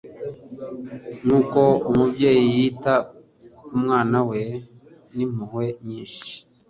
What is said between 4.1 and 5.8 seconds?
we n'impuhwe